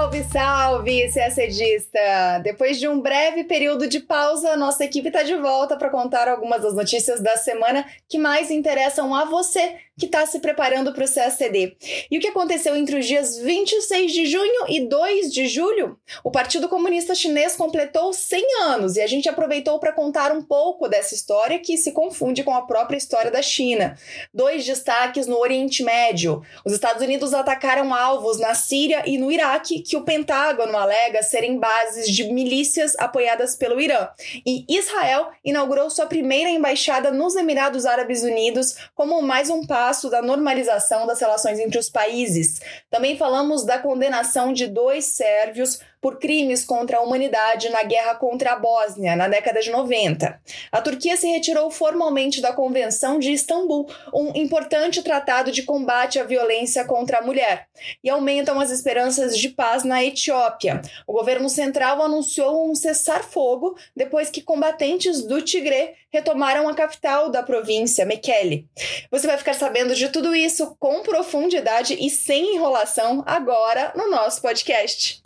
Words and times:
Salve, 0.00 0.24
salve, 0.24 1.12
CACDista! 1.12 2.40
Depois 2.42 2.78
de 2.78 2.88
um 2.88 3.02
breve 3.02 3.44
período 3.44 3.86
de 3.86 4.00
pausa, 4.00 4.56
nossa 4.56 4.82
equipe 4.82 5.08
está 5.08 5.22
de 5.22 5.36
volta 5.36 5.76
para 5.76 5.90
contar 5.90 6.26
algumas 6.26 6.62
das 6.62 6.74
notícias 6.74 7.20
da 7.20 7.36
semana 7.36 7.84
que 8.08 8.16
mais 8.16 8.50
interessam 8.50 9.14
a 9.14 9.26
você 9.26 9.76
que 10.00 10.06
está 10.06 10.24
se 10.24 10.40
preparando 10.40 10.92
para 10.94 11.04
o 11.04 11.14
CACD. 11.14 11.76
E 12.10 12.16
o 12.16 12.20
que 12.20 12.28
aconteceu 12.28 12.74
entre 12.74 12.98
os 12.98 13.06
dias 13.06 13.36
26 13.38 14.10
de 14.10 14.26
junho 14.26 14.64
e 14.66 14.80
2 14.80 15.30
de 15.30 15.46
julho? 15.46 15.98
O 16.24 16.30
Partido 16.30 16.68
Comunista 16.68 17.14
Chinês 17.14 17.54
completou 17.54 18.12
100 18.12 18.62
anos 18.62 18.96
e 18.96 19.02
a 19.02 19.06
gente 19.06 19.28
aproveitou 19.28 19.78
para 19.78 19.92
contar 19.92 20.32
um 20.32 20.42
pouco 20.42 20.88
dessa 20.88 21.14
história 21.14 21.58
que 21.58 21.76
se 21.76 21.92
confunde 21.92 22.42
com 22.42 22.54
a 22.54 22.62
própria 22.62 22.96
história 22.96 23.30
da 23.30 23.42
China. 23.42 23.94
Dois 24.32 24.64
destaques 24.64 25.26
no 25.26 25.38
Oriente 25.38 25.82
Médio. 25.82 26.42
Os 26.64 26.72
Estados 26.72 27.02
Unidos 27.02 27.34
atacaram 27.34 27.92
alvos 27.92 28.40
na 28.40 28.54
Síria 28.54 29.02
e 29.04 29.18
no 29.18 29.30
Iraque 29.30 29.82
que 29.82 29.96
o 29.96 30.04
Pentágono 30.04 30.78
alega 30.78 31.22
serem 31.22 31.58
bases 31.58 32.08
de 32.08 32.24
milícias 32.24 32.96
apoiadas 32.98 33.54
pelo 33.54 33.78
Irã. 33.78 34.08
E 34.46 34.64
Israel 34.66 35.28
inaugurou 35.44 35.90
sua 35.90 36.06
primeira 36.06 36.48
embaixada 36.48 37.10
nos 37.10 37.36
Emirados 37.36 37.84
Árabes 37.84 38.22
Unidos 38.22 38.76
como 38.94 39.20
mais 39.20 39.50
um 39.50 39.66
passo 39.66 39.89
passo 39.90 40.08
da 40.08 40.22
normalização 40.22 41.04
das 41.04 41.20
relações 41.20 41.58
entre 41.58 41.76
os 41.76 41.90
países. 41.90 42.60
Também 42.88 43.16
falamos 43.16 43.64
da 43.64 43.76
condenação 43.76 44.52
de 44.52 44.68
dois 44.68 45.04
sérvios 45.06 45.80
por 46.00 46.18
crimes 46.18 46.64
contra 46.64 46.98
a 46.98 47.00
humanidade 47.00 47.68
na 47.68 47.82
guerra 47.82 48.14
contra 48.14 48.52
a 48.52 48.56
Bósnia, 48.56 49.14
na 49.14 49.28
década 49.28 49.60
de 49.60 49.70
90. 49.70 50.40
A 50.72 50.80
Turquia 50.80 51.16
se 51.16 51.26
retirou 51.28 51.70
formalmente 51.70 52.40
da 52.40 52.52
Convenção 52.52 53.18
de 53.18 53.32
Istambul, 53.32 53.88
um 54.14 54.32
importante 54.34 55.02
tratado 55.02 55.52
de 55.52 55.62
combate 55.62 56.18
à 56.18 56.24
violência 56.24 56.84
contra 56.84 57.18
a 57.18 57.22
mulher, 57.22 57.68
e 58.02 58.08
aumentam 58.08 58.60
as 58.60 58.70
esperanças 58.70 59.36
de 59.36 59.48
paz 59.50 59.84
na 59.84 60.02
Etiópia. 60.02 60.80
O 61.06 61.12
governo 61.12 61.48
central 61.48 62.02
anunciou 62.02 62.70
um 62.70 62.74
cessar-fogo 62.74 63.76
depois 63.94 64.30
que 64.30 64.42
combatentes 64.42 65.22
do 65.22 65.42
Tigre 65.42 65.94
retomaram 66.12 66.68
a 66.68 66.74
capital 66.74 67.30
da 67.30 67.42
província, 67.42 68.04
Mekele. 68.04 68.66
Você 69.10 69.26
vai 69.26 69.38
ficar 69.38 69.54
sabendo 69.54 69.94
de 69.94 70.08
tudo 70.08 70.34
isso 70.34 70.76
com 70.78 71.02
profundidade 71.02 71.96
e 71.98 72.10
sem 72.10 72.56
enrolação 72.56 73.22
agora 73.26 73.92
no 73.94 74.10
nosso 74.10 74.42
podcast. 74.42 75.22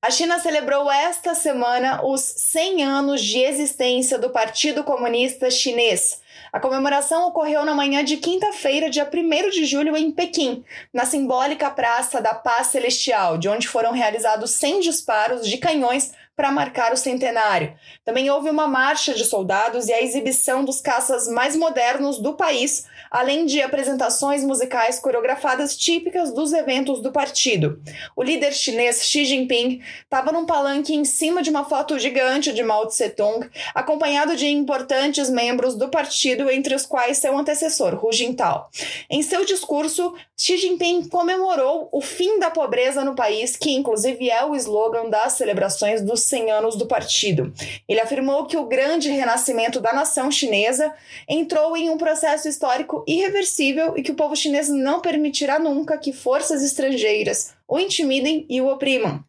A 0.00 0.12
China 0.12 0.38
celebrou 0.38 0.88
esta 0.88 1.34
semana 1.34 2.06
os 2.06 2.20
100 2.20 2.84
anos 2.84 3.20
de 3.20 3.40
existência 3.40 4.16
do 4.16 4.30
Partido 4.30 4.84
Comunista 4.84 5.50
Chinês. 5.50 6.22
A 6.52 6.60
comemoração 6.60 7.26
ocorreu 7.26 7.64
na 7.64 7.74
manhã 7.74 8.04
de 8.04 8.16
quinta-feira, 8.16 8.88
dia 8.88 9.10
1 9.12 9.50
de 9.50 9.64
julho, 9.64 9.96
em 9.96 10.12
Pequim, 10.12 10.64
na 10.94 11.04
simbólica 11.04 11.68
Praça 11.68 12.20
da 12.20 12.32
Paz 12.32 12.68
Celestial, 12.68 13.36
de 13.38 13.48
onde 13.48 13.66
foram 13.66 13.90
realizados 13.90 14.52
100 14.52 14.80
disparos 14.80 15.48
de 15.48 15.58
canhões 15.58 16.12
para 16.38 16.52
marcar 16.52 16.92
o 16.92 16.96
centenário. 16.96 17.74
Também 18.04 18.30
houve 18.30 18.48
uma 18.48 18.68
marcha 18.68 19.12
de 19.12 19.24
soldados 19.24 19.88
e 19.88 19.92
a 19.92 20.00
exibição 20.00 20.64
dos 20.64 20.80
caças 20.80 21.26
mais 21.26 21.56
modernos 21.56 22.20
do 22.20 22.34
país, 22.34 22.86
além 23.10 23.44
de 23.44 23.60
apresentações 23.60 24.44
musicais 24.44 25.00
coreografadas 25.00 25.76
típicas 25.76 26.32
dos 26.32 26.52
eventos 26.52 27.02
do 27.02 27.10
partido. 27.10 27.82
O 28.14 28.22
líder 28.22 28.52
chinês 28.52 29.04
Xi 29.04 29.24
Jinping 29.24 29.82
estava 30.04 30.30
num 30.30 30.46
palanque 30.46 30.94
em 30.94 31.04
cima 31.04 31.42
de 31.42 31.50
uma 31.50 31.64
foto 31.64 31.98
gigante 31.98 32.52
de 32.52 32.62
Mao 32.62 32.86
Tse-tung, 32.86 33.50
acompanhado 33.74 34.36
de 34.36 34.46
importantes 34.46 35.28
membros 35.28 35.74
do 35.74 35.88
partido, 35.88 36.48
entre 36.48 36.72
os 36.72 36.86
quais 36.86 37.18
seu 37.18 37.36
antecessor, 37.36 37.98
Hu 38.00 38.12
Jintao. 38.12 38.70
Em 39.10 39.22
seu 39.22 39.44
discurso, 39.44 40.14
Xi 40.36 40.56
Jinping 40.56 41.08
comemorou 41.08 41.88
o 41.90 42.00
fim 42.00 42.38
da 42.38 42.48
pobreza 42.48 43.04
no 43.04 43.16
país, 43.16 43.56
que 43.56 43.72
inclusive 43.72 44.30
é 44.30 44.44
o 44.44 44.54
slogan 44.54 45.10
das 45.10 45.32
celebrações 45.32 46.00
dos 46.00 46.27
100 46.28 46.50
anos 46.50 46.76
do 46.76 46.86
partido. 46.86 47.52
Ele 47.88 48.00
afirmou 48.00 48.46
que 48.46 48.56
o 48.56 48.66
grande 48.66 49.10
renascimento 49.10 49.80
da 49.80 49.92
nação 49.92 50.30
chinesa 50.30 50.92
entrou 51.28 51.76
em 51.76 51.90
um 51.90 51.98
processo 51.98 52.48
histórico 52.48 53.04
irreversível 53.06 53.94
e 53.96 54.02
que 54.02 54.12
o 54.12 54.16
povo 54.16 54.36
chinês 54.36 54.68
não 54.68 55.00
permitirá 55.00 55.58
nunca 55.58 55.98
que 55.98 56.12
forças 56.12 56.62
estrangeiras 56.62 57.54
o 57.66 57.78
intimidem 57.78 58.46
e 58.48 58.60
o 58.60 58.68
oprimam. 58.68 59.24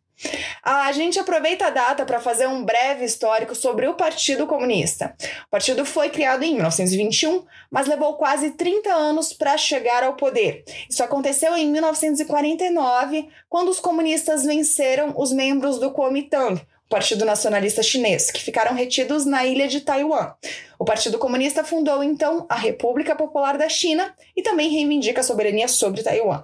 A 0.62 0.92
gente 0.92 1.18
aproveita 1.18 1.68
a 1.68 1.70
data 1.70 2.06
para 2.06 2.20
fazer 2.20 2.48
um 2.48 2.64
breve 2.64 3.06
histórico 3.06 3.56
sobre 3.56 3.88
o 3.88 3.94
Partido 3.94 4.46
Comunista. 4.46 5.16
O 5.48 5.50
partido 5.50 5.86
foi 5.86 6.10
criado 6.10 6.44
em 6.44 6.56
1921, 6.56 7.46
mas 7.72 7.88
levou 7.88 8.16
quase 8.16 8.52
30 8.52 8.94
anos 8.94 9.32
para 9.32 9.58
chegar 9.58 10.04
ao 10.04 10.16
poder. 10.16 10.66
Isso 10.90 11.04
aconteceu 11.04 11.56
em 11.56 11.72
1949, 11.72 13.30
quando 13.48 13.70
os 13.70 13.80
comunistas 13.80 14.44
venceram 14.44 15.14
os 15.16 15.32
membros 15.32 15.80
do 15.80 15.92
Kuomintang, 15.92 16.62
Partido 16.90 17.24
Nacionalista 17.24 17.84
Chinês, 17.84 18.32
que 18.32 18.42
ficaram 18.42 18.76
retidos 18.76 19.24
na 19.24 19.46
ilha 19.46 19.68
de 19.68 19.82
Taiwan. 19.82 20.34
O 20.80 20.84
Partido 20.84 21.20
Comunista 21.20 21.64
fundou 21.64 22.04
então 22.04 22.48
a 22.50 22.56
República 22.56 23.16
Popular 23.16 23.60
da 23.60 23.70
China 23.70 24.16
e 24.36 24.42
também 24.42 24.70
reivindica 24.70 25.22
a 25.22 25.24
soberania 25.24 25.68
sobre 25.68 26.02
Taiwan. 26.02 26.42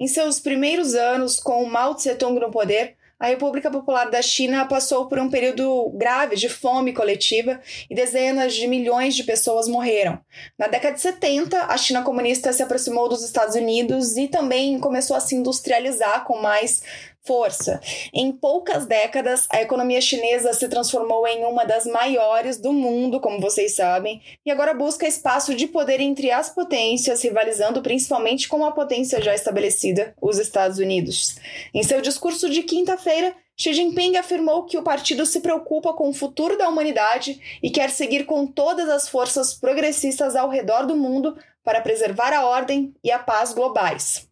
Em 0.00 0.08
seus 0.08 0.40
primeiros 0.40 0.94
anos, 0.94 1.38
com 1.38 1.64
Mao 1.66 1.94
Tse-tung 1.94 2.40
no 2.40 2.50
poder, 2.50 2.96
a 3.22 3.28
República 3.28 3.70
Popular 3.70 4.10
da 4.10 4.20
China 4.20 4.66
passou 4.66 5.06
por 5.06 5.16
um 5.16 5.30
período 5.30 5.90
grave 5.90 6.34
de 6.34 6.48
fome 6.48 6.92
coletiva 6.92 7.60
e 7.88 7.94
dezenas 7.94 8.52
de 8.52 8.66
milhões 8.66 9.14
de 9.14 9.22
pessoas 9.22 9.68
morreram. 9.68 10.18
Na 10.58 10.66
década 10.66 10.94
de 10.94 11.02
70, 11.02 11.66
a 11.66 11.76
China 11.76 12.02
comunista 12.02 12.52
se 12.52 12.64
aproximou 12.64 13.08
dos 13.08 13.22
Estados 13.22 13.54
Unidos 13.54 14.16
e 14.16 14.26
também 14.26 14.80
começou 14.80 15.14
a 15.16 15.20
se 15.20 15.36
industrializar 15.36 16.24
com 16.24 16.40
mais 16.40 16.82
força. 17.24 17.80
Em 18.12 18.32
poucas 18.32 18.86
décadas, 18.86 19.46
a 19.50 19.62
economia 19.62 20.00
chinesa 20.00 20.52
se 20.52 20.68
transformou 20.68 21.26
em 21.26 21.44
uma 21.44 21.64
das 21.64 21.86
maiores 21.86 22.58
do 22.58 22.72
mundo, 22.72 23.20
como 23.20 23.40
vocês 23.40 23.76
sabem, 23.76 24.20
e 24.44 24.50
agora 24.50 24.74
busca 24.74 25.06
espaço 25.06 25.54
de 25.54 25.66
poder 25.66 26.00
entre 26.00 26.30
as 26.30 26.50
potências, 26.50 27.22
rivalizando 27.22 27.80
principalmente 27.80 28.48
com 28.48 28.64
a 28.64 28.72
potência 28.72 29.22
já 29.22 29.34
estabelecida, 29.34 30.14
os 30.20 30.38
Estados 30.38 30.78
Unidos. 30.78 31.36
Em 31.72 31.82
seu 31.82 32.00
discurso 32.00 32.50
de 32.50 32.62
quinta-feira, 32.62 33.34
Xi 33.56 33.72
Jinping 33.74 34.16
afirmou 34.16 34.64
que 34.64 34.78
o 34.78 34.82
partido 34.82 35.24
se 35.24 35.40
preocupa 35.40 35.92
com 35.92 36.08
o 36.08 36.14
futuro 36.14 36.58
da 36.58 36.68
humanidade 36.68 37.40
e 37.62 37.70
quer 37.70 37.90
seguir 37.90 38.24
com 38.24 38.46
todas 38.46 38.88
as 38.88 39.08
forças 39.08 39.54
progressistas 39.54 40.34
ao 40.34 40.48
redor 40.48 40.86
do 40.86 40.96
mundo 40.96 41.36
para 41.62 41.80
preservar 41.80 42.32
a 42.32 42.44
ordem 42.44 42.92
e 43.04 43.10
a 43.10 43.18
paz 43.18 43.52
globais. 43.52 44.26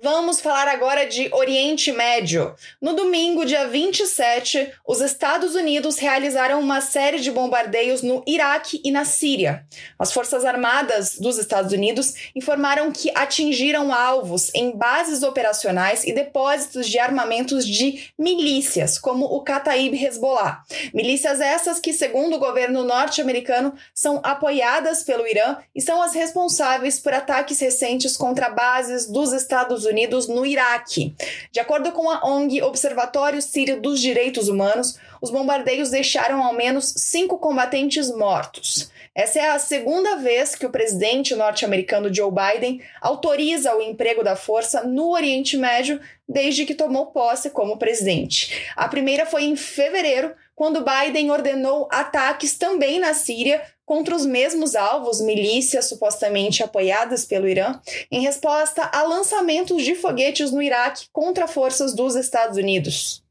Vamos 0.00 0.40
falar 0.40 0.68
agora 0.68 1.06
de 1.06 1.28
Oriente 1.34 1.90
Médio. 1.90 2.54
No 2.80 2.94
domingo, 2.94 3.44
dia 3.44 3.66
27, 3.66 4.72
os 4.86 5.00
Estados 5.00 5.56
Unidos 5.56 5.98
realizaram 5.98 6.60
uma 6.60 6.80
série 6.80 7.18
de 7.18 7.32
bombardeios 7.32 8.00
no 8.00 8.22
Iraque 8.24 8.80
e 8.84 8.92
na 8.92 9.04
Síria. 9.04 9.66
As 9.98 10.12
Forças 10.12 10.44
Armadas 10.44 11.18
dos 11.18 11.36
Estados 11.36 11.72
Unidos 11.72 12.14
informaram 12.32 12.92
que 12.92 13.10
atingiram 13.12 13.92
alvos 13.92 14.54
em 14.54 14.70
bases 14.70 15.24
operacionais 15.24 16.04
e 16.04 16.12
depósitos 16.12 16.88
de 16.88 17.00
armamentos 17.00 17.66
de 17.66 18.12
milícias, 18.16 18.98
como 18.98 19.24
o 19.24 19.40
Kataib 19.40 19.94
Hezbollah. 19.94 20.62
Milícias 20.94 21.40
essas 21.40 21.80
que, 21.80 21.92
segundo 21.92 22.36
o 22.36 22.40
governo 22.40 22.84
norte-americano, 22.84 23.74
são 23.92 24.20
apoiadas 24.22 25.02
pelo 25.02 25.26
Irã 25.26 25.56
e 25.74 25.82
são 25.82 26.00
as 26.00 26.14
responsáveis 26.14 27.00
por 27.00 27.12
ataques 27.12 27.58
recentes 27.58 28.16
contra 28.16 28.48
bases 28.48 29.10
dos 29.10 29.32
Estados 29.32 29.84
Unidos 29.84 29.87
no 30.28 30.44
Iraque. 30.44 31.14
De 31.50 31.60
acordo 31.60 31.92
com 31.92 32.10
a 32.10 32.24
ONG 32.24 32.62
Observatório 32.62 33.40
Sírio 33.40 33.80
dos 33.80 34.00
Direitos 34.00 34.48
Humanos, 34.48 34.98
os 35.20 35.30
bombardeios 35.30 35.90
deixaram 35.90 36.42
ao 36.42 36.52
menos 36.52 36.94
cinco 36.96 37.38
combatentes 37.38 38.10
mortos. 38.10 38.90
Essa 39.14 39.40
é 39.40 39.50
a 39.50 39.58
segunda 39.58 40.16
vez 40.16 40.54
que 40.54 40.64
o 40.64 40.70
presidente 40.70 41.34
norte-americano 41.34 42.12
Joe 42.14 42.30
Biden 42.30 42.80
autoriza 43.00 43.74
o 43.74 43.82
emprego 43.82 44.22
da 44.22 44.36
força 44.36 44.84
no 44.84 45.10
Oriente 45.10 45.56
Médio 45.56 46.00
desde 46.28 46.64
que 46.64 46.74
tomou 46.74 47.06
posse 47.06 47.50
como 47.50 47.78
presidente. 47.78 48.70
A 48.76 48.86
primeira 48.86 49.26
foi 49.26 49.42
em 49.44 49.56
fevereiro, 49.56 50.32
quando 50.58 50.84
Biden 50.84 51.30
ordenou 51.30 51.86
ataques 51.88 52.58
também 52.58 52.98
na 52.98 53.14
Síria 53.14 53.62
contra 53.86 54.16
os 54.16 54.26
mesmos 54.26 54.74
alvos, 54.74 55.20
milícias 55.20 55.88
supostamente 55.88 56.64
apoiadas 56.64 57.24
pelo 57.24 57.48
Irã, 57.48 57.78
em 58.10 58.22
resposta 58.22 58.90
a 58.92 59.04
lançamentos 59.04 59.84
de 59.84 59.94
foguetes 59.94 60.50
no 60.50 60.60
Iraque 60.60 61.06
contra 61.12 61.46
forças 61.46 61.94
dos 61.94 62.16
Estados 62.16 62.58
Unidos. 62.58 63.22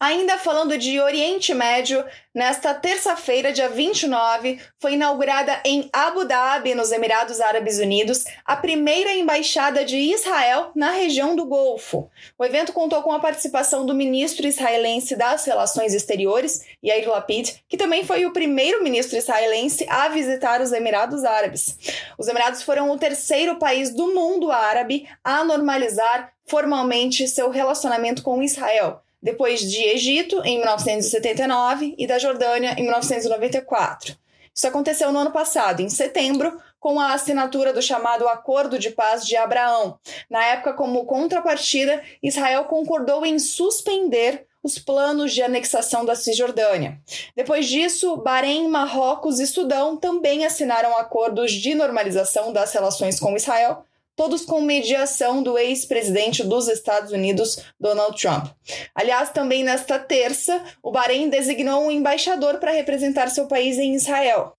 Ainda 0.00 0.38
falando 0.38 0.78
de 0.78 1.00
Oriente 1.00 1.52
Médio, 1.52 2.04
nesta 2.32 2.72
terça-feira, 2.72 3.52
dia 3.52 3.68
29, 3.68 4.60
foi 4.78 4.92
inaugurada 4.92 5.60
em 5.64 5.90
Abu 5.92 6.24
Dhabi, 6.24 6.72
nos 6.72 6.92
Emirados 6.92 7.40
Árabes 7.40 7.80
Unidos, 7.80 8.22
a 8.44 8.54
primeira 8.54 9.12
embaixada 9.12 9.84
de 9.84 9.96
Israel 9.96 10.70
na 10.72 10.92
região 10.92 11.34
do 11.34 11.44
Golfo. 11.44 12.08
O 12.38 12.44
evento 12.44 12.72
contou 12.72 13.02
com 13.02 13.10
a 13.10 13.18
participação 13.18 13.84
do 13.84 13.92
ministro 13.92 14.46
israelense 14.46 15.16
das 15.16 15.44
Relações 15.44 15.92
Exteriores, 15.92 16.64
Yair 16.80 17.10
Lapid, 17.10 17.56
que 17.68 17.76
também 17.76 18.04
foi 18.04 18.24
o 18.24 18.32
primeiro 18.32 18.84
ministro 18.84 19.18
israelense 19.18 19.84
a 19.88 20.08
visitar 20.10 20.60
os 20.60 20.70
Emirados 20.70 21.24
Árabes. 21.24 21.76
Os 22.16 22.28
Emirados 22.28 22.62
foram 22.62 22.88
o 22.92 22.98
terceiro 22.98 23.58
país 23.58 23.92
do 23.92 24.14
mundo 24.14 24.52
árabe 24.52 25.08
a 25.24 25.42
normalizar 25.42 26.32
formalmente 26.46 27.26
seu 27.26 27.50
relacionamento 27.50 28.22
com 28.22 28.40
Israel 28.40 29.02
depois 29.30 29.60
de 29.60 29.82
Egito, 29.84 30.40
em 30.42 30.56
1979, 30.56 31.94
e 31.98 32.06
da 32.06 32.18
Jordânia, 32.18 32.74
em 32.78 32.82
1994. 32.84 34.16
Isso 34.54 34.66
aconteceu 34.66 35.12
no 35.12 35.18
ano 35.18 35.30
passado, 35.30 35.82
em 35.82 35.88
setembro, 35.90 36.58
com 36.80 36.98
a 36.98 37.12
assinatura 37.12 37.70
do 37.70 37.82
chamado 37.82 38.26
Acordo 38.26 38.78
de 38.78 38.88
Paz 38.88 39.26
de 39.26 39.36
Abraão. 39.36 39.98
Na 40.30 40.42
época, 40.46 40.72
como 40.72 41.04
contrapartida, 41.04 42.02
Israel 42.22 42.64
concordou 42.64 43.26
em 43.26 43.38
suspender 43.38 44.46
os 44.62 44.78
planos 44.78 45.34
de 45.34 45.42
anexação 45.42 46.06
da 46.06 46.14
Cisjordânia. 46.14 46.98
Depois 47.36 47.66
disso, 47.66 48.16
Bahrein, 48.16 48.66
Marrocos 48.66 49.40
e 49.40 49.46
Sudão 49.46 49.94
também 49.94 50.46
assinaram 50.46 50.96
acordos 50.96 51.52
de 51.52 51.74
normalização 51.74 52.50
das 52.50 52.72
relações 52.72 53.20
com 53.20 53.36
Israel, 53.36 53.84
todos 54.18 54.44
com 54.44 54.60
mediação 54.60 55.44
do 55.44 55.56
ex-presidente 55.56 56.42
dos 56.42 56.66
Estados 56.66 57.12
Unidos, 57.12 57.62
Donald 57.78 58.20
Trump. 58.20 58.48
Aliás, 58.92 59.30
também 59.30 59.62
nesta 59.62 59.96
terça, 59.96 60.60
o 60.82 60.90
Bahrein 60.90 61.28
designou 61.28 61.86
um 61.86 61.90
embaixador 61.90 62.58
para 62.58 62.72
representar 62.72 63.30
seu 63.30 63.46
país 63.46 63.78
em 63.78 63.94
Israel. 63.94 64.54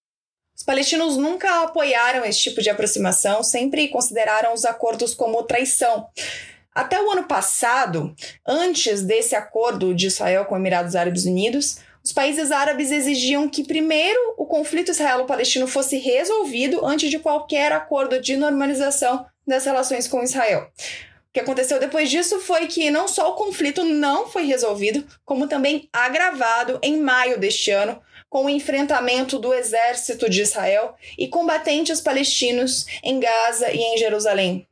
Os 0.57 0.63
palestinos 0.63 1.17
nunca 1.17 1.63
apoiaram 1.63 2.23
esse 2.23 2.39
tipo 2.39 2.61
de 2.61 2.69
aproximação, 2.69 3.43
sempre 3.43 3.89
consideraram 3.89 4.53
os 4.53 4.63
acordos 4.63 5.13
como 5.13 5.43
traição. 5.43 6.07
Até 6.73 7.01
o 7.01 7.11
ano 7.11 7.25
passado, 7.25 8.15
antes 8.47 9.01
desse 9.01 9.35
acordo 9.35 9.93
de 9.93 10.07
Israel 10.07 10.45
com 10.45 10.55
Emirados 10.55 10.95
Árabes 10.95 11.25
Unidos, 11.25 11.79
os 12.01 12.13
países 12.13 12.49
árabes 12.49 12.91
exigiam 12.91 13.49
que 13.49 13.65
primeiro 13.65 14.35
o 14.37 14.45
conflito 14.45 14.91
israelo-palestino 14.91 15.67
fosse 15.67 15.97
resolvido 15.97 16.85
antes 16.85 17.09
de 17.09 17.19
qualquer 17.19 17.73
acordo 17.73 18.21
de 18.21 18.37
normalização 18.37 19.25
das 19.49 19.65
relações 19.65 20.07
com 20.07 20.23
Israel. 20.23 20.69
O 21.29 21.31
que 21.33 21.39
aconteceu 21.39 21.79
depois 21.79 22.09
disso 22.09 22.39
foi 22.39 22.67
que 22.67 22.89
não 22.89 23.07
só 23.07 23.29
o 23.29 23.35
conflito 23.35 23.83
não 23.83 24.27
foi 24.27 24.45
resolvido, 24.45 25.05
como 25.25 25.47
também 25.47 25.89
agravado 25.91 26.79
em 26.81 26.97
maio 26.97 27.39
deste 27.39 27.69
ano, 27.71 28.01
com 28.29 28.45
o 28.45 28.49
enfrentamento 28.49 29.37
do 29.37 29.53
exército 29.53 30.29
de 30.29 30.41
Israel 30.41 30.95
e 31.17 31.27
combatentes 31.27 31.99
palestinos 31.99 32.85
em 33.03 33.19
Gaza 33.19 33.71
e 33.71 33.77
em 33.77 33.97
Jerusalém. 33.97 34.67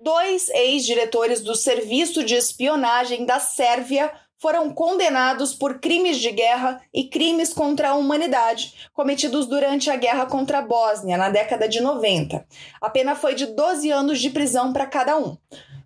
Dois 0.00 0.48
ex-diretores 0.50 1.40
do 1.40 1.54
Serviço 1.54 2.22
de 2.24 2.34
Espionagem 2.34 3.24
da 3.24 3.40
Sérvia 3.40 4.12
foram 4.44 4.68
condenados 4.68 5.54
por 5.54 5.80
crimes 5.80 6.18
de 6.18 6.30
guerra 6.30 6.78
e 6.92 7.04
crimes 7.04 7.54
contra 7.54 7.88
a 7.88 7.94
humanidade 7.94 8.74
cometidos 8.92 9.46
durante 9.46 9.88
a 9.88 9.96
guerra 9.96 10.26
contra 10.26 10.58
a 10.58 10.62
Bósnia, 10.62 11.16
na 11.16 11.30
década 11.30 11.66
de 11.66 11.80
90. 11.80 12.46
A 12.78 12.90
pena 12.90 13.14
foi 13.14 13.34
de 13.34 13.46
12 13.46 13.90
anos 13.90 14.20
de 14.20 14.28
prisão 14.28 14.70
para 14.70 14.84
cada 14.84 15.16
um. 15.16 15.38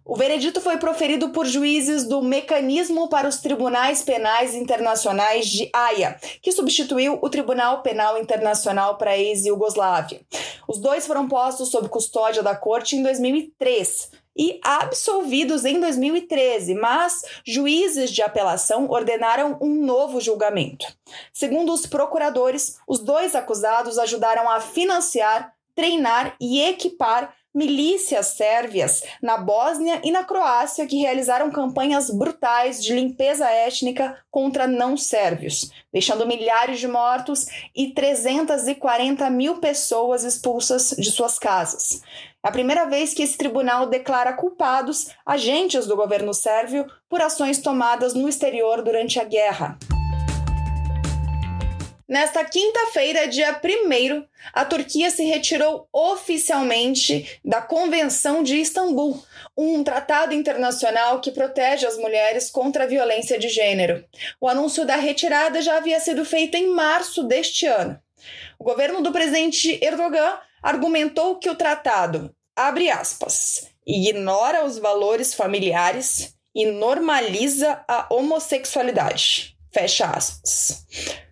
O 0.05 0.17
veredito 0.17 0.61
foi 0.61 0.77
proferido 0.77 1.29
por 1.29 1.47
juízes 1.47 2.03
do 2.03 2.21
Mecanismo 2.21 3.09
para 3.09 3.29
os 3.29 3.37
Tribunais 3.37 4.03
Penais 4.03 4.57
Internacionais 4.57 5.47
de 5.47 5.71
Haia, 5.73 6.19
que 6.43 6.51
substituiu 6.51 7.17
o 7.23 7.31
Tribunal 7.31 7.83
Penal 7.83 8.19
Internacional 8.19 8.99
para 8.99 9.13
a 9.13 9.19
ex-Yugoslávia. 9.19 10.21
Os 10.67 10.79
dois 10.79 11.07
foram 11.07 11.29
postos 11.29 11.71
sob 11.71 11.89
custódia 11.89 12.43
da 12.43 12.57
corte 12.57 12.97
em 12.97 13.05
2003 13.05 14.11
e 14.39 14.61
absolvidos 14.63 15.65
em 15.65 15.81
2013, 15.81 16.75
mas 16.75 17.23
juízes 17.45 18.11
de 18.11 18.23
apelação 18.23 18.89
ordenaram 18.89 19.59
um 19.61 19.85
novo 19.85 20.21
julgamento. 20.21 20.87
Segundo 21.33 21.73
os 21.73 21.85
procuradores, 21.85 22.79
os 22.87 23.01
dois 23.01 23.35
acusados 23.35 23.99
ajudaram 23.99 24.49
a 24.49 24.61
financiar, 24.61 25.53
treinar 25.75 26.37
e 26.41 26.63
equipar 26.63 27.35
milícias 27.55 28.29
sérvias 28.29 29.03
na 29.21 29.37
Bósnia 29.37 30.01
e 30.05 30.13
na 30.13 30.23
Croácia 30.23 30.87
que 30.87 30.99
realizaram 30.99 31.51
campanhas 31.51 32.09
brutais 32.09 32.83
de 32.83 32.95
limpeza 32.95 33.49
étnica 33.49 34.17
contra 34.31 34.69
não 34.69 34.97
sérvios, 34.97 35.71
deixando 35.93 36.27
milhares 36.27 36.79
de 36.79 36.87
mortos 36.87 37.47
e 37.75 37.93
340 37.93 39.29
mil 39.31 39.59
pessoas 39.59 40.23
expulsas 40.23 40.95
de 40.97 41.11
suas 41.11 41.39
casas. 41.39 42.03
É 42.45 42.49
a 42.49 42.53
primeira 42.53 42.85
vez 42.85 43.13
que 43.13 43.23
esse 43.23 43.37
tribunal 43.37 43.87
declara 43.87 44.33
culpados 44.33 45.09
agentes 45.27 45.87
do 45.87 45.97
governo 45.97 46.33
sérvio 46.33 46.87
por 47.09 47.21
ações 47.21 47.59
tomadas 47.59 48.15
no 48.15 48.29
exterior 48.29 48.81
durante 48.81 49.19
a 49.19 49.25
guerra. 49.25 49.77
Nesta 52.09 52.45
quinta-feira, 52.45 53.27
dia 53.27 53.61
1, 53.63 54.25
a 54.55 54.65
Turquia 54.65 55.11
se 55.11 55.25
retirou 55.25 55.89
oficialmente 55.93 57.41
da 57.45 57.61
Convenção 57.61 58.43
de 58.43 58.57
Istambul, 58.57 59.21
um 59.57 59.83
tratado 59.83 60.33
internacional 60.33 61.21
que 61.21 61.33
protege 61.33 61.87
as 61.87 61.99
mulheres 61.99 62.51
contra 62.51 62.85
a 62.85 62.87
violência 62.87 63.37
de 63.37 63.49
gênero. 63.49 64.05
O 64.41 64.49
anúncio 64.49 64.87
da 64.87 64.97
retirada 64.97 65.61
já 65.61 65.77
havia 65.77 65.99
sido 65.99 66.25
feito 66.25 66.55
em 66.55 66.69
março 66.69 67.25
deste 67.25 67.67
ano. 67.67 68.01
O 68.59 68.65
governo 68.65 69.03
do 69.03 69.13
presidente 69.13 69.79
Erdogan 69.83 70.39
argumentou 70.63 71.39
que 71.39 71.51
o 71.51 71.55
tratado, 71.55 72.35
abre 72.57 72.91
aspas, 72.91 73.69
ignora 73.87 74.65
os 74.65 74.79
valores 74.79 75.35
familiares 75.35 76.35
e 76.55 76.67
normaliza 76.67 77.85
a 77.87 78.07
homossexualidade. 78.11 79.57
Fecha 79.73 80.07
aspas. 80.07 80.87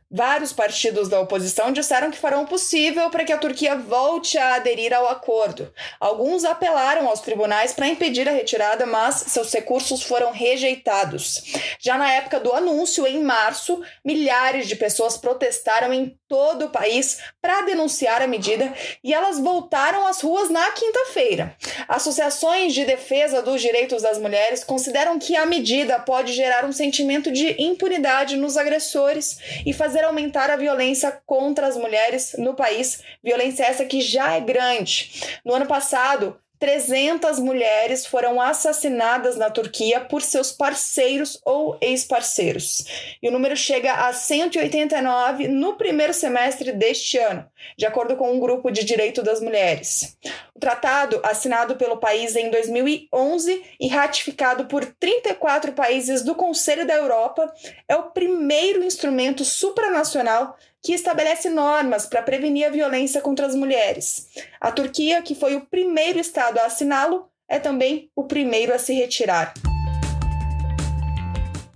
Vários 0.09 0.53
partidos 0.53 1.09
da 1.09 1.21
oposição 1.21 1.73
disseram 1.73 2.13
que 2.13 2.19
farão 2.19 2.45
o 2.45 2.47
possível 2.47 3.11
para 3.11 3.25
que 3.25 3.33
a 3.33 3.39
Turquia 3.39 3.75
volte 3.75 4.39
a 4.39 4.55
aderir 4.55 4.95
ao 4.95 5.09
acordo. 5.09 5.73
Alguns 5.99 6.45
apelaram 6.45 7.09
aos 7.09 7.21
tribunais 7.21 7.73
para 7.73 7.89
impedir 7.89 8.29
a 8.29 8.33
retirada, 8.33 8.87
mas 8.87 9.17
seus 9.27 9.53
recursos 9.53 10.05
foram 10.05 10.31
rejeitados. 10.31 11.43
Já 11.81 11.99
na 11.99 12.13
época 12.13 12.39
do 12.39 12.53
anúncio, 12.53 13.05
em 13.05 13.21
março, 13.21 13.83
milhares 14.05 14.69
de 14.69 14.77
pessoas 14.77 15.17
protestaram 15.17 15.93
em 15.93 16.17
todo 16.29 16.67
o 16.67 16.71
país 16.71 17.19
para 17.41 17.63
denunciar 17.63 18.23
a 18.23 18.27
medida 18.27 18.73
e 19.03 19.13
elas 19.13 19.39
voltaram 19.39 20.07
às 20.07 20.21
ruas 20.21 20.51
na 20.51 20.71
quinta-feira. 20.73 21.57
Associações 21.89 22.75
de 22.75 22.85
defesa 22.85 23.43
dos 23.43 23.61
direitos 23.61 24.03
das 24.03 24.19
mulheres 24.19 24.65
consideram 24.65 25.19
que 25.19 25.37
a 25.37 25.47
medida 25.47 25.99
pode 25.99 26.33
gerar 26.33 26.65
um 26.65 26.73
sentimento 26.73 27.31
de 27.31 27.61
impunidade 27.61 28.37
nos 28.37 28.57
agressores 28.57 29.39
e 29.65 29.73
fazer 29.73 30.06
aumentar 30.07 30.51
a 30.51 30.57
violência 30.57 31.21
contra 31.27 31.67
as 31.67 31.77
mulheres 31.77 32.35
no 32.39 32.55
país, 32.55 33.03
violência 33.23 33.65
essa 33.65 33.85
que 33.85 34.01
já 34.01 34.33
é 34.33 34.41
grande. 34.41 35.41
No 35.45 35.55
ano 35.55 35.67
passado, 35.67 36.39
300 36.59 37.39
mulheres 37.39 38.07
foram 38.07 38.41
assassinadas 38.41 39.37
na 39.37 39.51
Turquia 39.51 40.01
por 40.01 40.23
seus 40.23 40.53
parceiros 40.53 41.41
ou 41.45 41.77
ex-parceiros. 41.81 42.85
E 43.23 43.29
o 43.29 43.33
número 43.33 43.57
chega 43.57 43.93
a 43.93 44.13
189 44.13 45.49
no 45.49 45.77
primeiro 45.77 46.15
semestre 46.15 46.73
deste 46.73 47.19
ano, 47.19 47.47
de 47.77 47.85
acordo 47.85 48.17
com 48.17 48.33
um 48.33 48.41
grupo 48.41 48.71
de 48.71 48.85
direito 48.85 49.23
das 49.23 49.41
mulheres. 49.41 50.17
O 50.55 50.59
tratado, 50.59 51.21
assinado 51.23 51.77
pelo 51.77 51.99
país 51.99 52.35
em 52.35 52.51
2011 52.51 53.63
e 53.79 53.89
ratificado 53.89 54.65
por 54.65 54.85
34 54.85 55.73
países 55.73 56.23
do 56.23 56.35
Conselho 56.35 56.87
da 56.87 56.95
Europa, 56.95 57.53
é 57.87 57.95
o 57.97 58.11
primeiro 58.11 58.83
instrumento 58.83 59.45
supranacional 59.45 60.57
que 60.87 60.93
estabelece 60.93 61.51
normas 61.51 62.07
para 62.07 62.23
prevenir 62.23 62.65
a 62.65 62.71
violência 62.71 63.21
contra 63.21 63.45
as 63.45 63.57
mulheres. 63.57 64.29
A 64.61 64.71
Turquia, 64.71 65.21
que 65.21 65.35
foi 65.35 65.57
o 65.57 65.67
primeiro 65.67 66.21
Estado 66.21 66.59
a 66.59 66.67
assiná-lo, 66.67 67.29
é 67.49 67.59
também 67.59 68.09
o 68.15 68.23
primeiro 68.23 68.73
a 68.73 68.79
se 68.79 68.95
retirar. 68.95 69.53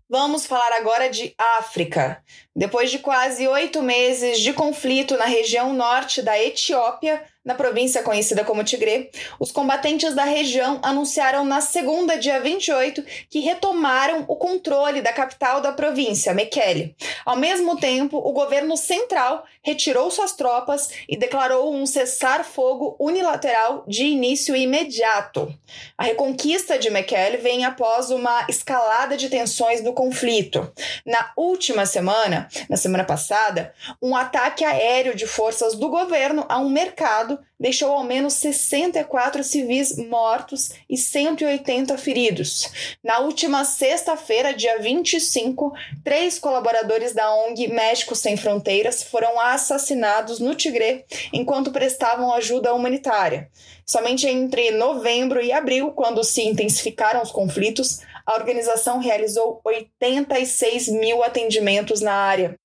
Vamos 0.08 0.46
falar 0.46 0.74
agora 0.74 1.10
de 1.10 1.34
África. 1.58 2.22
Depois 2.54 2.88
de 2.88 3.00
quase 3.00 3.48
oito 3.48 3.82
meses 3.82 4.38
de 4.38 4.52
conflito 4.52 5.16
na 5.16 5.24
região 5.24 5.72
norte 5.72 6.22
da 6.22 6.40
Etiópia, 6.40 7.20
Na 7.42 7.54
província 7.54 8.02
conhecida 8.02 8.44
como 8.44 8.62
Tigre, 8.62 9.10
os 9.38 9.50
combatentes 9.50 10.14
da 10.14 10.24
região 10.24 10.78
anunciaram 10.82 11.42
na 11.42 11.62
segunda, 11.62 12.18
dia 12.18 12.38
28, 12.38 13.02
que 13.30 13.40
retomaram 13.40 14.26
o 14.28 14.36
controle 14.36 15.00
da 15.00 15.10
capital 15.10 15.58
da 15.62 15.72
província, 15.72 16.34
Mekele. 16.34 16.94
Ao 17.24 17.36
mesmo 17.36 17.78
tempo, 17.78 18.18
o 18.18 18.32
governo 18.32 18.76
central 18.76 19.46
retirou 19.62 20.10
suas 20.10 20.32
tropas 20.32 20.90
e 21.08 21.16
declarou 21.16 21.74
um 21.74 21.86
cessar-fogo 21.86 22.94
unilateral 23.00 23.84
de 23.88 24.04
início 24.04 24.54
imediato. 24.54 25.50
A 25.96 26.04
reconquista 26.04 26.78
de 26.78 26.90
Mekele 26.90 27.38
vem 27.38 27.64
após 27.64 28.10
uma 28.10 28.44
escalada 28.50 29.16
de 29.16 29.30
tensões 29.30 29.82
no 29.82 29.94
conflito. 29.94 30.70
Na 31.06 31.32
última 31.34 31.86
semana, 31.86 32.48
na 32.68 32.76
semana 32.76 33.04
passada, 33.04 33.72
um 34.02 34.14
ataque 34.14 34.62
aéreo 34.62 35.14
de 35.16 35.26
forças 35.26 35.74
do 35.74 35.88
governo 35.88 36.44
a 36.46 36.58
um 36.58 36.68
mercado 36.68 37.29
deixou 37.58 37.92
ao 37.92 38.04
menos 38.04 38.34
64 38.34 39.44
civis 39.44 39.96
mortos 39.96 40.70
e 40.88 40.96
180 40.96 41.98
feridos. 41.98 42.96
Na 43.04 43.18
última 43.18 43.64
sexta-feira, 43.64 44.54
dia 44.54 44.78
25, 44.78 45.72
três 46.02 46.38
colaboradores 46.38 47.12
da 47.12 47.34
ONG 47.34 47.68
Médicos 47.68 48.18
Sem 48.20 48.36
Fronteiras 48.36 49.02
foram 49.02 49.38
assassinados 49.38 50.40
no 50.40 50.54
Tigre 50.54 51.04
enquanto 51.32 51.70
prestavam 51.70 52.32
ajuda 52.32 52.74
humanitária. 52.74 53.50
Somente 53.84 54.26
entre 54.26 54.70
novembro 54.70 55.42
e 55.42 55.52
abril, 55.52 55.90
quando 55.92 56.22
se 56.24 56.42
intensificaram 56.42 57.20
os 57.22 57.30
conflitos, 57.30 58.00
a 58.24 58.34
organização 58.34 59.00
realizou 59.00 59.60
86 59.64 60.88
mil 60.88 61.22
atendimentos 61.24 62.00
na 62.00 62.12
área. 62.12 62.56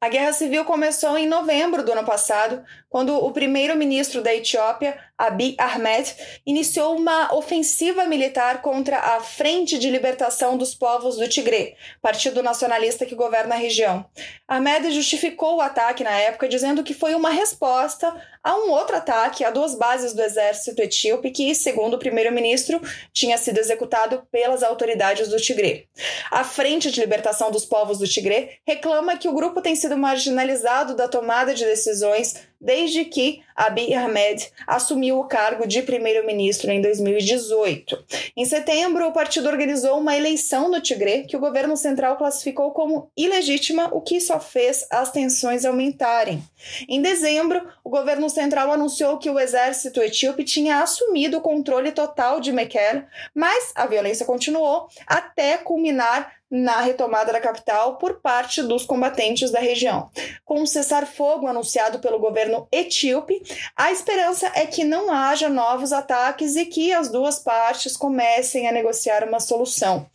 A 0.00 0.08
guerra 0.08 0.32
civil 0.32 0.64
começou 0.64 1.18
em 1.18 1.26
novembro 1.26 1.82
do 1.82 1.90
ano 1.90 2.04
passado, 2.04 2.64
quando 2.88 3.16
o 3.16 3.32
primeiro-ministro 3.32 4.22
da 4.22 4.32
Etiópia, 4.32 4.96
Abiy 5.18 5.56
Ahmed, 5.58 6.14
iniciou 6.46 6.96
uma 6.96 7.34
ofensiva 7.34 8.04
militar 8.04 8.62
contra 8.62 8.98
a 8.98 9.20
Frente 9.20 9.76
de 9.76 9.90
Libertação 9.90 10.56
dos 10.56 10.76
Povos 10.76 11.16
do 11.16 11.28
Tigre, 11.28 11.74
partido 12.00 12.40
nacionalista 12.40 13.04
que 13.04 13.16
governa 13.16 13.56
a 13.56 13.58
região. 13.58 14.06
Ahmed 14.46 14.92
justificou 14.92 15.56
o 15.56 15.60
ataque 15.60 16.04
na 16.04 16.16
época 16.16 16.48
dizendo 16.48 16.84
que 16.84 16.94
foi 16.94 17.16
uma 17.16 17.30
resposta 17.30 18.14
a 18.42 18.56
um 18.56 18.70
outro 18.70 18.96
ataque 18.96 19.44
a 19.44 19.50
duas 19.50 19.74
bases 19.74 20.12
do 20.12 20.22
exército 20.22 20.80
etíope 20.80 21.30
que, 21.30 21.54
segundo 21.54 21.94
o 21.94 21.98
primeiro-ministro, 21.98 22.80
tinha 23.12 23.36
sido 23.36 23.58
executado 23.58 24.22
pelas 24.30 24.62
autoridades 24.62 25.28
do 25.28 25.36
Tigre. 25.36 25.88
A 26.30 26.44
Frente 26.44 26.90
de 26.90 27.00
Libertação 27.00 27.50
dos 27.50 27.64
Povos 27.64 27.98
do 27.98 28.06
Tigre 28.06 28.60
reclama 28.66 29.16
que 29.16 29.28
o 29.28 29.34
grupo 29.34 29.60
tem 29.60 29.74
sido 29.74 29.96
marginalizado 29.96 30.94
da 30.94 31.08
tomada 31.08 31.52
de 31.54 31.64
decisões 31.64 32.36
desde 32.60 33.04
que 33.04 33.42
Abiy 33.54 33.94
Ahmed 33.94 34.50
assumiu 34.66 35.07
o 35.12 35.24
cargo 35.24 35.66
de 35.66 35.82
primeiro-ministro 35.82 36.70
em 36.70 36.80
2018. 36.80 38.04
Em 38.36 38.44
setembro, 38.44 39.06
o 39.06 39.12
partido 39.12 39.48
organizou 39.48 39.98
uma 39.98 40.16
eleição 40.16 40.70
no 40.70 40.80
Tigre 40.80 41.24
que 41.24 41.36
o 41.36 41.40
governo 41.40 41.76
central 41.76 42.16
classificou 42.16 42.70
como 42.72 43.10
ilegítima, 43.16 43.88
o 43.92 44.00
que 44.00 44.20
só 44.20 44.40
fez 44.40 44.86
as 44.90 45.10
tensões 45.10 45.64
aumentarem. 45.64 46.42
Em 46.88 47.00
dezembro, 47.00 47.66
o 47.84 47.90
governo 47.90 48.28
central 48.28 48.72
anunciou 48.72 49.18
que 49.18 49.30
o 49.30 49.38
exército 49.38 50.00
etíope 50.00 50.44
tinha 50.44 50.82
assumido 50.82 51.38
o 51.38 51.42
controle 51.42 51.92
total 51.92 52.40
de 52.40 52.52
Mekelle, 52.52 53.04
mas 53.34 53.72
a 53.74 53.86
violência 53.86 54.26
continuou 54.26 54.88
até 55.06 55.58
culminar 55.58 56.37
na 56.50 56.80
retomada 56.80 57.32
da 57.32 57.40
capital 57.40 57.96
por 57.96 58.20
parte 58.20 58.62
dos 58.62 58.84
combatentes 58.84 59.50
da 59.50 59.60
região. 59.60 60.10
Com 60.44 60.62
o 60.62 60.66
cessar-fogo 60.66 61.46
anunciado 61.46 61.98
pelo 61.98 62.18
governo 62.18 62.66
etíope, 62.72 63.42
a 63.76 63.92
esperança 63.92 64.50
é 64.54 64.66
que 64.66 64.84
não 64.84 65.12
haja 65.12 65.48
novos 65.48 65.92
ataques 65.92 66.56
e 66.56 66.64
que 66.64 66.92
as 66.92 67.10
duas 67.10 67.38
partes 67.38 67.96
comecem 67.96 68.68
a 68.68 68.72
negociar 68.72 69.28
uma 69.28 69.40
solução. 69.40 70.06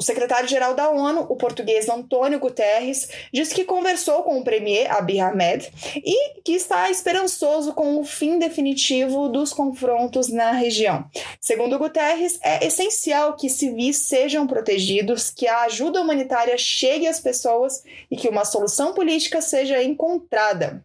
O 0.00 0.02
secretário-geral 0.02 0.74
da 0.74 0.88
ONU, 0.88 1.26
o 1.28 1.36
português 1.36 1.86
Antônio 1.86 2.40
Guterres, 2.40 3.06
disse 3.30 3.54
que 3.54 3.64
conversou 3.64 4.22
com 4.22 4.38
o 4.38 4.42
premier 4.42 4.90
Abiy 4.90 5.20
Ahmed 5.20 5.70
e 5.94 6.40
que 6.40 6.52
está 6.52 6.90
esperançoso 6.90 7.74
com 7.74 8.00
o 8.00 8.04
fim 8.04 8.38
definitivo 8.38 9.28
dos 9.28 9.52
confrontos 9.52 10.28
na 10.28 10.52
região. 10.52 11.04
Segundo 11.38 11.78
Guterres, 11.78 12.38
é 12.42 12.66
essencial 12.66 13.36
que 13.36 13.50
civis 13.50 13.98
sejam 13.98 14.46
protegidos, 14.46 15.30
que 15.30 15.46
a 15.46 15.64
ajuda 15.64 16.00
humanitária 16.00 16.56
chegue 16.56 17.06
às 17.06 17.20
pessoas 17.20 17.82
e 18.10 18.16
que 18.16 18.30
uma 18.30 18.46
solução 18.46 18.94
política 18.94 19.42
seja 19.42 19.82
encontrada. 19.82 20.82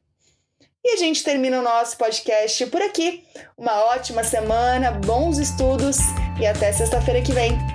E 0.84 0.89
a 0.89 0.98
gente 0.98 1.24
termina 1.24 1.62
o 1.62 1.63
nosso 1.63 1.98
podcast 1.98 2.65
por 2.65 2.81
aqui. 2.81 3.24
Uma 3.57 3.86
ótima 3.86 4.25
semana, 4.25 4.91
bons 4.91 5.38
estudos 5.38 6.00
e 6.38 6.45
até 6.45 6.74
sexta-feira 6.74 7.22
que 7.22 7.31
vem. 7.31 7.75